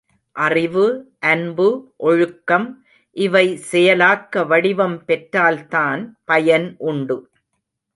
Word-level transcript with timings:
அறிவு, 0.35 0.85
அன்பு, 1.19 1.93
ஒழுக்கம் 1.97 2.67
இவை 3.15 3.45
செயலாக்க 3.71 4.47
வடிவம் 4.47 5.03
பெற்றால்தான் 5.05 6.03
பயன் 6.25 6.75
உண்டு. 6.77 7.29